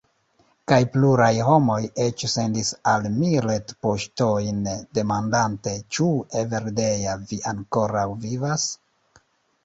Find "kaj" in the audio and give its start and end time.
0.71-0.77